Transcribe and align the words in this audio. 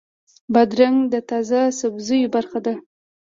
بادرنګ 0.53 0.97
د 1.13 1.15
تازه 1.29 1.59
سبزیو 1.79 2.31
برخه 2.35 2.59
ده. 2.65 2.73